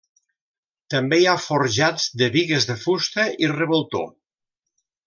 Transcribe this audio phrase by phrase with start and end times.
[0.93, 4.07] També hi ha forjats de bigues de fusta i revoltó.